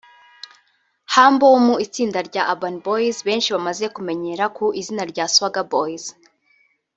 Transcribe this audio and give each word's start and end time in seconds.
Humble 1.15 1.49
wo 1.53 1.59
mu 1.67 1.75
itsinda 1.85 2.19
rya 2.29 2.43
Urban 2.53 2.75
boys 2.85 3.17
benshi 3.27 3.49
bamaze 3.55 3.85
kumenyera 3.95 4.45
ku 4.57 4.65
izina 4.81 5.03
rya 5.11 5.25
Swagger 5.33 5.67
boys 5.73 6.05